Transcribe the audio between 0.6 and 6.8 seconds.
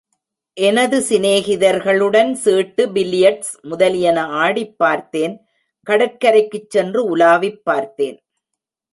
எனது சிநேகிதர்களுடன் சீட்டு, பில்லியர்ட்ஸ் முதலியன ஆடிப் பார்த்தேன் கடற்கரைக்குச்